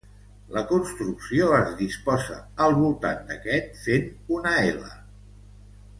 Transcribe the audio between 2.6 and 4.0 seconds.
al voltant d'aquest